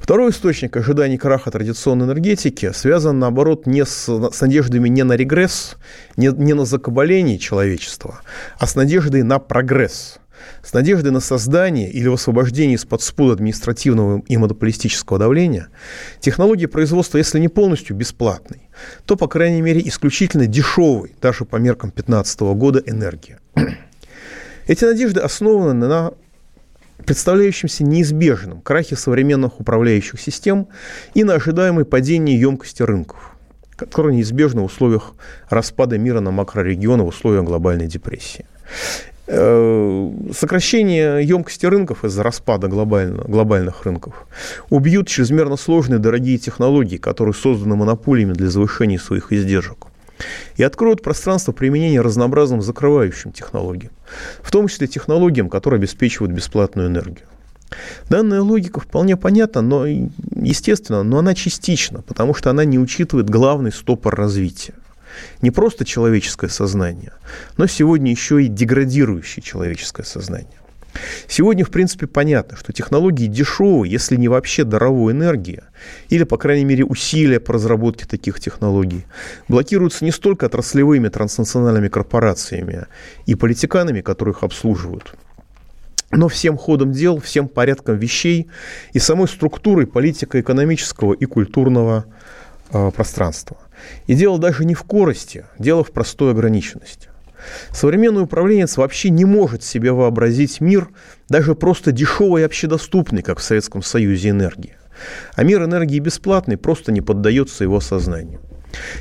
[0.00, 5.76] Второй источник ожиданий краха традиционной энергетики связан, наоборот, не с, с надеждами не на регресс,
[6.16, 8.20] не, не на закабаление человечества,
[8.58, 10.18] а с надеждой на прогресс–
[10.64, 15.68] с надеждой на создание или освобождение из-под спуда административного и монополистического давления,
[16.20, 18.68] технологии производства, если не полностью бесплатной,
[19.04, 23.40] то, по крайней мере, исключительно дешевой, даже по меркам 2015 года, энергия.
[24.66, 26.12] Эти надежды основаны на
[27.04, 30.68] представляющемся неизбежным крахе современных управляющих систем
[31.12, 33.36] и на ожидаемой падении емкости рынков,
[33.76, 35.12] которое неизбежно в условиях
[35.50, 38.46] распада мира на макрорегионы, в условиях глобальной депрессии.
[39.26, 44.26] Э, сокращение емкости рынков из-за распада глобально, глобальных рынков
[44.68, 49.86] убьют чрезмерно сложные дорогие технологии, которые созданы монополиями для завышения своих издержек
[50.56, 53.92] и откроют пространство применения разнообразным закрывающим технологиям,
[54.42, 57.26] в том числе технологиям, которые обеспечивают бесплатную энергию.
[58.10, 63.72] Данная логика вполне понятна, но естественно, но она частична, потому что она не учитывает главный
[63.72, 64.74] стопор развития.
[65.42, 67.12] Не просто человеческое сознание,
[67.56, 70.60] но сегодня еще и деградирующее человеческое сознание.
[71.28, 75.64] Сегодня, в принципе, понятно, что технологии дешевые, если не вообще даровой энергия,
[76.08, 79.04] или, по крайней мере, усилия по разработке таких технологий,
[79.48, 82.86] блокируются не столько отраслевыми транснациональными корпорациями
[83.26, 85.14] и политиканами, которые их обслуживают,
[86.10, 88.48] но всем ходом дел, всем порядком вещей
[88.92, 92.06] и самой структурой политико-экономического и культурного
[92.70, 93.56] э, пространства.
[94.06, 97.08] И дело даже не в корости, дело в простой ограниченности.
[97.70, 100.88] Современный управленец вообще не может себе вообразить мир
[101.28, 104.76] даже просто дешевый и общедоступный, как в Советском Союзе, энергии.
[105.34, 108.40] А мир энергии бесплатный просто не поддается его сознанию.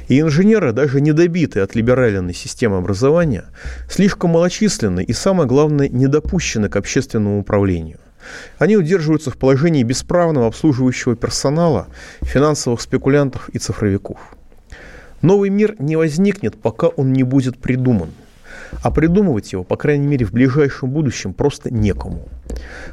[0.08, 3.46] И инженеры, даже недобитые от либеральной системы образования,
[3.89, 8.00] слишком малочисленны и, самое главное, недопущены к общественному управлению.
[8.58, 11.88] Они удерживаются в положении бесправного обслуживающего персонала,
[12.22, 14.19] финансовых спекулянтов и цифровиков.
[15.24, 18.10] Новый мир не возникнет, пока он не будет придуман–
[18.82, 22.28] а придумывать его, по крайней мере, в ближайшем будущем просто некому.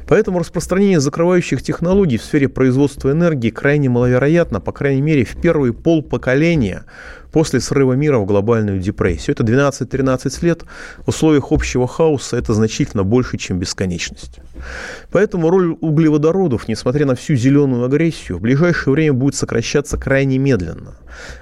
[0.07, 5.73] Поэтому распространение закрывающих технологий в сфере производства энергии крайне маловероятно, по крайней мере, в первые
[5.73, 6.85] полпоколения
[7.31, 9.35] после срыва мира в глобальную депрессию.
[9.35, 10.63] Это 12-13 лет.
[11.05, 14.39] В условиях общего хаоса это значительно больше, чем бесконечность.
[15.11, 20.95] Поэтому роль углеводородов, несмотря на всю зеленую агрессию, в ближайшее время будет сокращаться крайне медленно,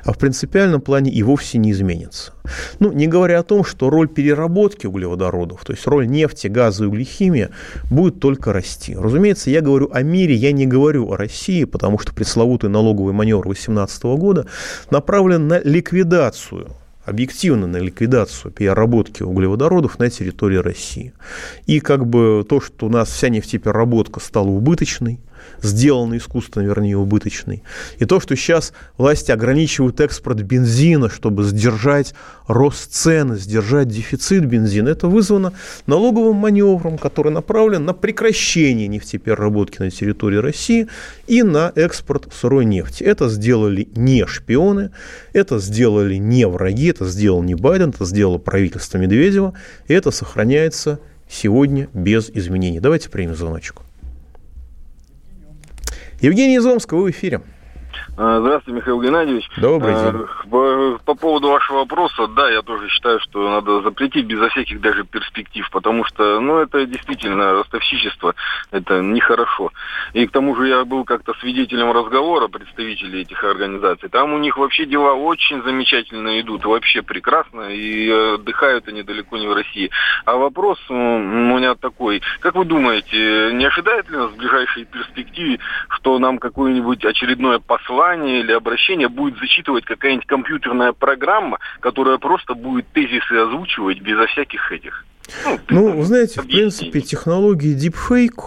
[0.03, 2.33] а в принципиальном плане и вовсе не изменится.
[2.79, 6.87] Ну, не говоря о том, что роль переработки углеводородов, то есть роль нефти, газа и
[6.87, 7.49] углехимии,
[7.89, 8.95] будет только расти.
[8.95, 13.43] Разумеется, я говорю о мире, я не говорю о России, потому что пресловутый налоговый маневр
[13.43, 14.47] 2018 года
[14.89, 16.69] направлен на ликвидацию
[17.09, 21.13] объективно на ликвидацию переработки углеводородов на территории России.
[21.65, 25.19] И как бы то, что у нас вся нефтепереработка стала убыточной,
[25.61, 27.63] сделанный искусственно, вернее, убыточный.
[27.97, 32.13] И то, что сейчас власти ограничивают экспорт бензина, чтобы сдержать
[32.47, 35.53] рост цены, сдержать дефицит бензина, это вызвано
[35.85, 40.87] налоговым маневром, который направлен на прекращение нефтепереработки на территории России
[41.27, 43.03] и на экспорт сырой нефти.
[43.03, 44.91] Это сделали не шпионы,
[45.33, 49.53] это сделали не враги, это сделал не Байден, это сделало правительство Медведева,
[49.87, 50.99] и это сохраняется
[51.29, 52.79] сегодня без изменений.
[52.79, 53.83] Давайте примем звоночку.
[56.21, 56.65] Евгений из
[56.97, 57.41] в эфире.
[58.21, 59.49] А, здравствуйте, Михаил Геннадьевич.
[59.55, 60.27] Добрый а, день.
[60.51, 65.05] По, по поводу вашего вопроса, да, я тоже считаю, что надо запретить безо всяких даже
[65.05, 68.35] перспектив, потому что, ну, это действительно ростовщичество,
[68.71, 69.71] это нехорошо.
[70.11, 74.09] И к тому же я был как-то свидетелем разговора представителей этих организаций.
[74.09, 79.47] Там у них вообще дела очень замечательно идут, вообще прекрасно, и отдыхают они далеко не
[79.47, 79.91] в России.
[80.25, 85.59] А вопрос у меня такой, как вы думаете, не ожидает ли нас в ближайшей перспективе,
[85.87, 92.53] что нам какое-нибудь очередное послание послание или обращение будет зачитывать какая-нибудь компьютерная программа, которая просто
[92.53, 95.05] будет тезисы озвучивать безо всяких этих.
[95.45, 98.43] Ну, ну вы знаете, в принципе, технологии deepfake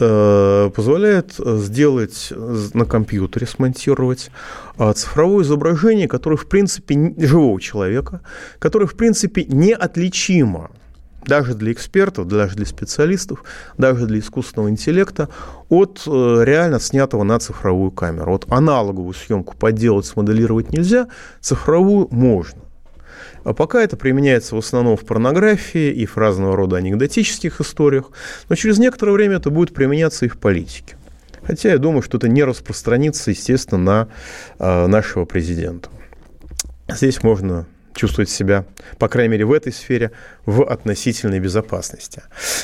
[0.00, 2.32] э, позволяет сделать
[2.74, 4.30] на компьютере, смонтировать
[4.78, 8.20] э, цифровое изображение, которое, в принципе, живого человека,
[8.58, 10.70] которое, в принципе, неотличимо
[11.24, 13.44] даже для экспертов, даже для специалистов,
[13.76, 15.28] даже для искусственного интеллекта
[15.68, 16.10] от э,
[16.44, 18.32] реально снятого на цифровую камеру.
[18.32, 21.08] Вот аналоговую съемку подделать, смоделировать нельзя,
[21.40, 22.60] цифровую можно.
[23.44, 28.10] А пока это применяется в основном в порнографии и в разного рода анекдотических историях,
[28.48, 30.96] но через некоторое время это будет применяться и в политике.
[31.42, 34.08] Хотя я думаю, что это не распространится, естественно, на
[34.58, 35.88] э, нашего президента.
[36.88, 37.66] Здесь можно
[37.98, 38.64] чувствовать себя,
[38.98, 40.12] по крайней мере, в этой сфере,
[40.46, 42.22] в относительной безопасности.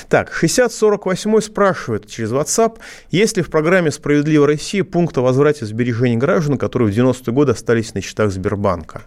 [0.08, 2.78] Так, 6048 спрашивает через WhatsApp,
[3.10, 7.52] есть ли в программе «Справедливая Россия» пункт о возврате сбережений граждан, которые в 90-е годы
[7.52, 9.02] остались на счетах Сбербанка?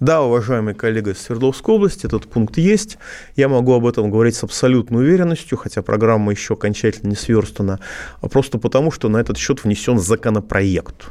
[0.00, 2.98] Да, уважаемый коллега из Свердловской области, этот пункт есть.
[3.34, 7.80] Я могу об этом говорить с абсолютной уверенностью, хотя программа еще окончательно не сверстана,
[8.20, 11.06] а просто потому, что на этот счет внесен законопроект.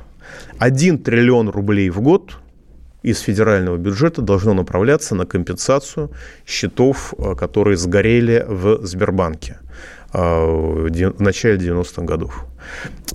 [0.59, 2.37] 1 триллион рублей в год–
[3.03, 6.11] из федерального бюджета должно направляться на компенсацию
[6.45, 9.57] счетов, э, которые сгорели в Сбербанке
[10.13, 12.45] в начале 90-х годов.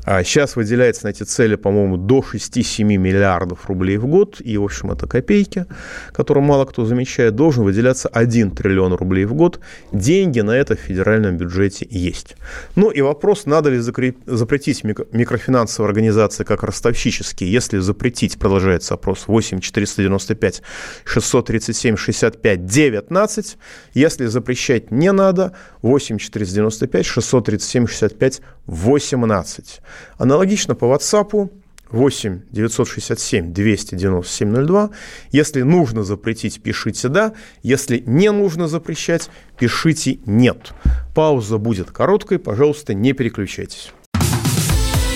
[0.04, 4.64] А сейчас выделяется на эти цели, по-моему, до 6-7 миллиардов рублей в год, и, в
[4.64, 5.66] общем, это копейки,
[6.12, 9.60] которые мало кто замечает, должен выделяться 1 триллион рублей в год.
[9.92, 12.36] Деньги на это в федеральном бюджете есть.
[12.76, 17.50] Ну и вопрос, надо ли запретить микрофинансовые организации как ростовщические.
[17.50, 20.62] Если запретить, продолжается опрос 8 495
[21.04, 23.56] 637 65 19.
[23.94, 29.80] Если запрещать не надо, 8 495 637 65 18.
[30.18, 31.50] Аналогично по WhatsApp
[31.90, 34.90] 8 967 297 02.
[35.30, 37.32] Если нужно запретить, пишите «да».
[37.62, 40.72] Если не нужно запрещать, пишите «нет».
[41.14, 43.92] Пауза будет короткой, пожалуйста, не переключайтесь.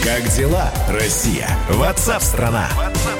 [0.05, 1.49] Как дела, Россия?
[1.71, 2.69] Ватсап-страна!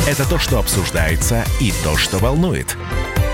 [0.09, 2.77] Это то, что обсуждается и то, что волнует.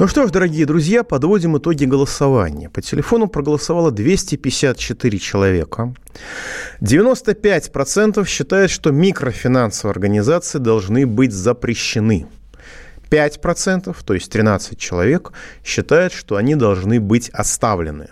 [0.00, 2.70] Ну что ж, дорогие друзья, подводим итоги голосования.
[2.70, 5.92] По телефону проголосовало 254 человека.
[6.80, 12.28] 95% считают, что микрофинансовые организации должны быть запрещены.
[13.10, 15.32] 5%, то есть 13 человек,
[15.64, 18.08] считают, что они должны быть оставлены.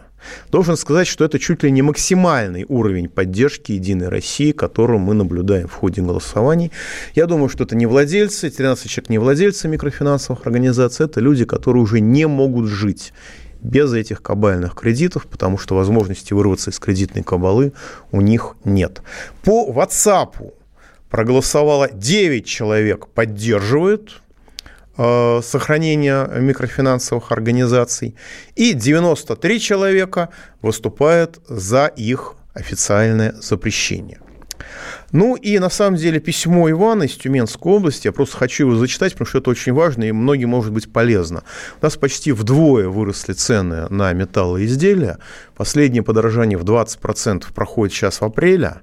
[0.51, 5.69] Должен сказать, что это чуть ли не максимальный уровень поддержки «Единой России», которую мы наблюдаем
[5.69, 6.73] в ходе голосований.
[7.15, 11.83] Я думаю, что это не владельцы, 13 человек не владельцы микрофинансовых организаций, это люди, которые
[11.83, 13.13] уже не могут жить
[13.63, 17.73] без этих кабальных кредитов, потому что возможности вырваться из кредитной кабалы
[18.13, 19.03] у них нет.
[19.43, 20.53] По WhatsApp
[21.11, 24.23] проголосовало 9 человек поддерживают
[24.97, 28.17] сохранения микрофинансовых организаций,
[28.55, 30.29] и 93 человека
[30.63, 34.21] выступают за их официальное запрещение.
[35.13, 39.13] Ну и на самом деле письмо Ивана из Тюменской области, я просто хочу его зачитать,
[39.13, 41.45] потому что это очень важно и многим может быть полезно.
[41.81, 45.19] У нас почти вдвое выросли цены на металлоизделия.
[45.57, 48.81] Последнее подорожание в 20% проходит сейчас в апреле.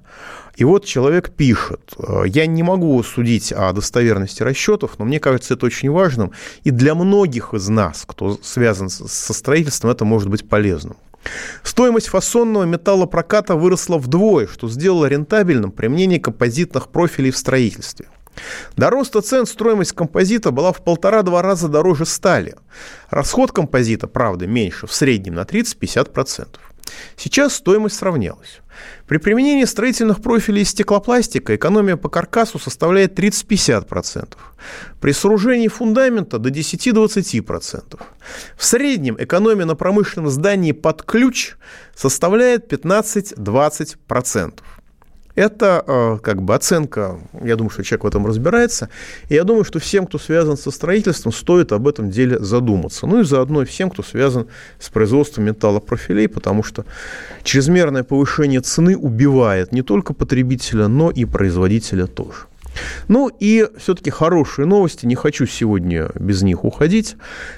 [0.56, 5.54] И вот человек пишет, «Э, я не могу судить о достоверности расчетов, но мне кажется
[5.54, 10.48] это очень важным, и для многих из нас, кто связан со строительством, это может быть
[10.48, 10.96] полезным.
[11.62, 18.06] Стоимость фасонного металлопроката выросла вдвое, что сделало рентабельным применение композитных профилей в строительстве.
[18.76, 22.56] До роста цен стоимость композита была в полтора-два раза дороже стали.
[23.10, 26.58] Расход композита, правда, меньше, в среднем на 30-50%.
[27.16, 28.60] Сейчас стоимость сравнялась.
[29.06, 34.34] При применении строительных профилей из стеклопластика экономия по каркасу составляет 30-50%.
[35.00, 38.00] При сооружении фундамента до 10-20%.
[38.56, 41.56] В среднем экономия на промышленном здании под ключ
[41.94, 44.60] составляет 15-20%.
[45.34, 48.88] Это э, как бы оценка, я думаю, что человек в этом разбирается,
[49.28, 53.06] и я думаю, что всем, кто связан со строительством, стоит об этом деле задуматься.
[53.06, 54.46] Ну и заодно и всем, кто связан
[54.78, 56.84] с производством металлопрофилей, потому что
[57.42, 62.46] чрезмерное повышение цены убивает не только потребителя, но и производителя тоже.
[63.08, 67.16] Ну и все-таки хорошие новости, не хочу сегодня без них уходить.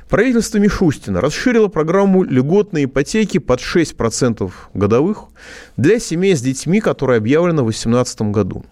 [0.09, 5.25] Правительство Мишустина расширило программу льготной ипотеки под 6% годовых
[5.77, 8.65] для семей с детьми, которая объявлена в 2018 году.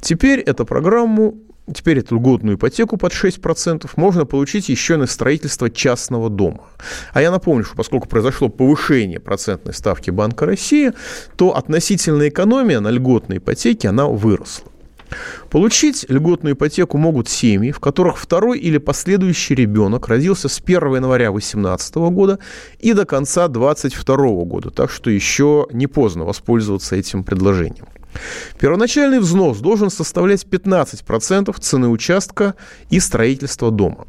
[0.00, 1.36] Теперь эту программу
[1.74, 6.64] Теперь эту льготную ипотеку под 6% можно получить еще на строительство частного дома.
[7.12, 10.92] А я напомню, что поскольку произошло повышение процентной ставки Банка России,
[11.36, 14.66] то относительная экономия на льготной ипотеке, она выросла.
[15.50, 21.30] Получить льготную ипотеку могут семьи, в которых второй или последующий ребенок родился с 1 января
[21.30, 22.38] 2018 года
[22.78, 24.70] и до конца 2022 года.
[24.70, 27.86] Так что еще не поздно воспользоваться этим предложением.
[28.58, 32.54] Первоначальный взнос должен составлять 15% цены участка
[32.90, 34.06] и строительства дома.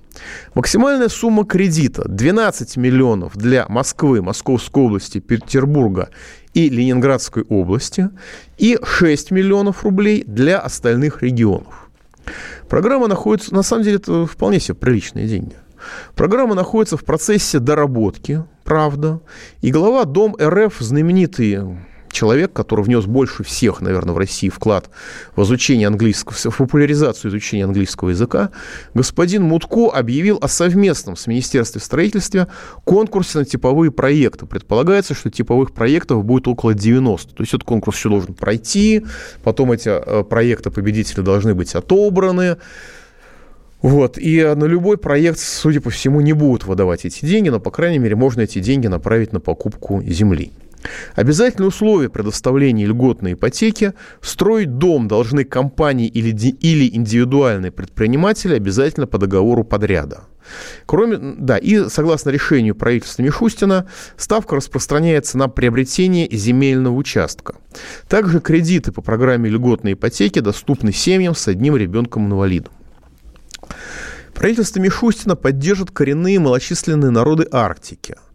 [0.53, 6.09] Максимальная сумма кредита 12 миллионов для Москвы, Московской области, Петербурга
[6.53, 8.09] и Ленинградской области
[8.57, 11.89] и 6 миллионов рублей для остальных регионов.
[12.67, 15.55] Программа находится, на самом деле, это вполне себе приличные деньги.
[16.15, 19.21] Программа находится в процессе доработки, правда,
[19.61, 21.59] и глава Дом РФ, знаменитый
[22.11, 24.89] человек, который внес больше всех, наверное, в России вклад
[25.35, 28.49] в изучение английского, в популяризацию изучения английского языка,
[28.93, 32.47] господин Мутко объявил о совместном с Министерством строительства
[32.83, 34.45] конкурсе на типовые проекты.
[34.45, 37.33] Предполагается, что типовых проектов будет около 90.
[37.33, 39.05] То есть этот конкурс еще должен пройти,
[39.43, 42.57] потом эти э, проекты победители должны быть отобраны.
[43.81, 44.17] Вот.
[44.17, 47.99] И на любой проект, судя по всему, не будут выдавать эти деньги, но, по крайней
[47.99, 50.51] мере, можно эти деньги направить на покупку земли.
[51.15, 59.17] Обязательное условие предоставления льготной ипотеки– строить дом должны компании или, или индивидуальные предприниматели обязательно по
[59.17, 60.23] договору подряда.
[60.85, 67.55] Кроме, да, и согласно решению правительства Мишустина, ставка распространяется на приобретение земельного участка.
[68.07, 72.73] Также кредиты по программе льготной ипотеки доступны семьям с одним ребенком-инвалидом.
[74.33, 78.15] Правительство Мишустина поддержит коренные малочисленные народы Арктики–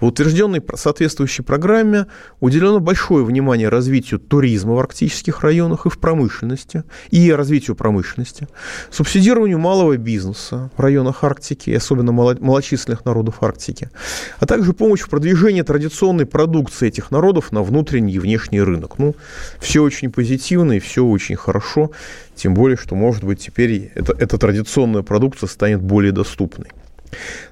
[0.00, 2.06] в утвержденной соответствующей программе
[2.40, 8.48] уделено большое внимание развитию туризма в арктических районах и в промышленности, и развитию промышленности,
[8.90, 13.90] субсидированию малого бизнеса в районах Арктики, особенно малочисленных народов Арктики,
[14.38, 18.98] а также помощь в продвижении традиционной продукции этих народов на внутренний и внешний рынок.
[18.98, 19.14] Ну,
[19.60, 21.90] все очень позитивно и все очень хорошо,
[22.34, 26.68] тем более, что, может быть, теперь эта, эта традиционная продукция станет более доступной.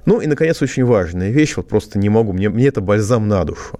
[0.05, 3.43] Ну и, наконец, очень важная вещь, вот просто не могу, мне, мне это бальзам на
[3.43, 3.79] душу.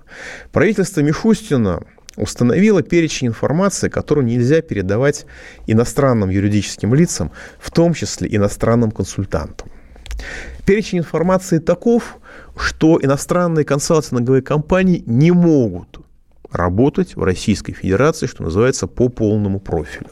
[0.52, 1.82] Правительство Мишустина
[2.16, 5.26] установило перечень информации, которую нельзя передавать
[5.68, 9.70] иностранным юридическим лицам, в том числе иностранным консультантам.
[10.66, 12.18] Перечень информации таков,
[12.58, 16.00] что иностранные консалтинговые компании не могут
[16.52, 20.10] работать в Российской Федерации, что называется, по полному профилю.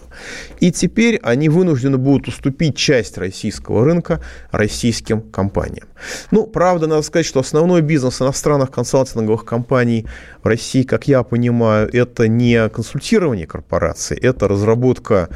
[0.59, 4.21] И теперь они вынуждены будут уступить часть российского рынка
[4.51, 5.88] российским компаниям.
[6.31, 10.05] Ну, правда, надо сказать, что основной бизнес иностранных консалтинговых компаний
[10.43, 15.29] в России, как я понимаю, это не консультирование корпораций, это разработка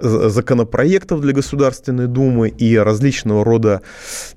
[0.00, 3.82] законопроектов для Государственной Думы и различного рода,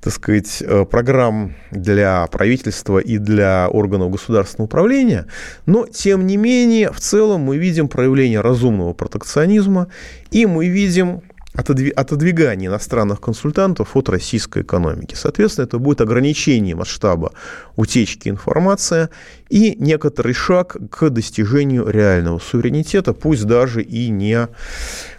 [0.01, 5.25] так сказать, э, программ для правительства и для органов государственного управления.
[5.65, 9.87] Но, тем не менее, в целом мы видим проявление разумного протекционизма
[10.31, 11.21] и мы видим
[11.55, 15.15] отодвигание иностранных консультантов от российской экономики.
[15.15, 17.31] Соответственно, это будет ограничение масштаба
[17.75, 19.09] утечки информации
[19.49, 24.47] и некоторый шаг к достижению реального суверенитета, пусть даже и не,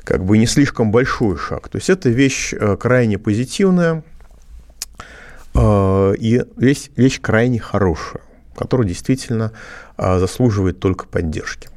[0.04, 1.68] как бы не слишком большой шаг.
[1.68, 4.04] То есть это вещь э, крайне позитивная
[5.54, 8.22] э, и вещь, вещь крайне хорошая,
[8.56, 9.52] которая действительно
[9.96, 11.68] э, заслуживает только поддержки.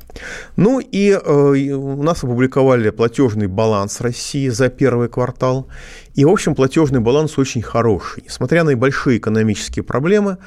[0.55, 5.67] Ну и э, у нас опубликовали платежный баланс России за первый квартал.
[6.15, 8.23] И, в общем, платежный баланс очень хороший.
[8.25, 10.37] Несмотря на большие экономические проблемы,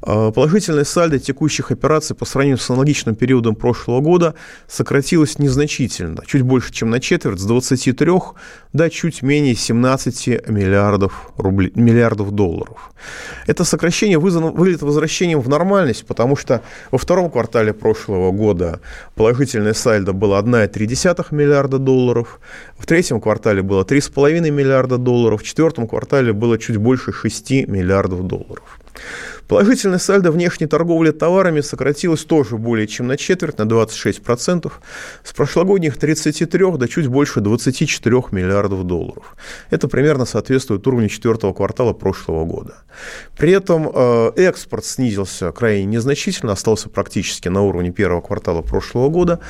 [0.00, 4.34] положительное сальдо текущих операций по сравнению с аналогичным периодом прошлого года
[4.66, 8.08] сократилось незначительно, чуть больше, чем на четверть, с 23
[8.72, 12.92] до чуть менее 17 миллиардов, рублей, миллиардов долларов.
[13.46, 18.80] Это сокращение вызвано, выглядит возвращением в нормальность, потому что во втором квартале прошлого года
[19.14, 22.40] положительное сальдо было 1,3 миллиарда долларов,
[22.78, 28.26] в третьем квартале было 3,5 миллиарда долларов, в четвертом квартале было чуть больше 6 миллиардов
[28.26, 28.78] долларов.
[29.48, 34.70] Положительное сальдо внешней торговли товарами сократилось тоже более чем на четверть, на 26%,
[35.24, 39.36] с прошлогодних 33 до чуть больше 24 миллиардов долларов.
[39.70, 42.74] Это примерно соответствует уровню четвертого квартала прошлого года.
[43.38, 49.40] При этом э, экспорт снизился крайне незначительно, остался практически на уровне первого квартала прошлого года,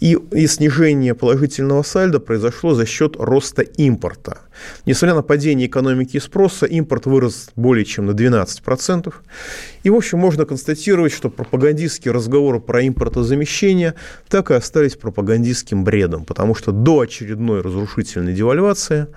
[0.00, 4.38] и, и снижение положительного сальда произошло за счет роста импорта.
[4.86, 9.12] Несмотря на падение экономики и спроса, импорт вырос более чем на 12%.
[9.82, 13.94] И, в общем, можно констатировать, что пропагандистские разговоры про импортозамещение
[14.28, 19.08] так и остались пропагандистским бредом, потому что до очередной разрушительной девальвации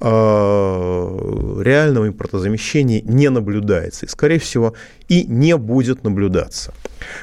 [0.00, 4.06] реального импортозамещения не наблюдается.
[4.06, 4.74] И, скорее всего,
[5.08, 6.72] и не будет наблюдаться.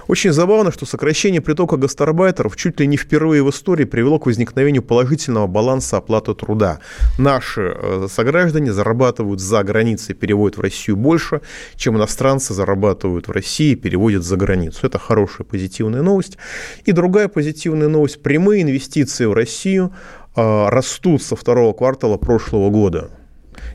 [0.08, 4.82] Очень забавно, что сокращение притока гастарбайтеров чуть ли не впервые в истории привело к возникновению
[4.82, 6.80] положительного баланса оплаты труда.
[7.18, 11.42] Наши э, сограждане зарабатывают за границей, переводят в Россию больше,
[11.76, 14.86] чем иностранцы зарабатывают в России и переводят за границу.
[14.86, 16.38] Это хорошая позитивная новость.
[16.86, 18.22] И другая позитивная новость.
[18.22, 19.94] Прямые инвестиции в Россию
[20.36, 23.12] растут со второго квартала прошлого года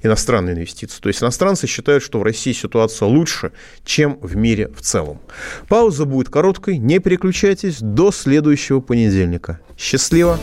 [0.02, 1.00] иностранные инвестиции.
[1.00, 3.52] То есть иностранцы считают, что в России ситуация лучше,
[3.84, 5.20] чем в мире в целом.
[5.68, 9.60] Пауза будет короткой, не переключайтесь до следующего понедельника.
[9.76, 10.38] Счастливо!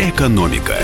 [0.00, 0.76] Экономика.